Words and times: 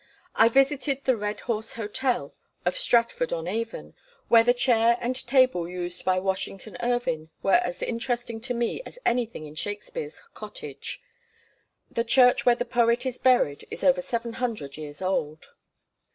I 0.35 0.49
visited 0.49 1.03
the 1.05 1.15
"Red 1.15 1.41
Horse 1.41 1.73
Hotel," 1.73 2.33
of 2.65 2.75
Stratford 2.75 3.31
on 3.31 3.47
Avon, 3.47 3.93
where 4.29 4.43
the 4.43 4.51
chair 4.51 4.97
and 4.99 5.15
table 5.27 5.69
used 5.69 6.03
by 6.03 6.17
Washington 6.17 6.75
Irving 6.81 7.29
were 7.43 7.59
as 7.63 7.83
interesting 7.83 8.41
to 8.41 8.55
me 8.55 8.81
as 8.83 8.97
anything 9.05 9.45
in 9.45 9.53
Shakespeare's 9.53 10.19
cottage. 10.33 11.03
The 11.91 12.03
church 12.03 12.47
where 12.47 12.55
the 12.55 12.65
poet 12.65 13.05
is 13.05 13.19
buried 13.19 13.67
is 13.69 13.83
over 13.83 14.01
seven 14.01 14.33
hundred 14.33 14.75
years 14.75 15.03
old. 15.03 15.49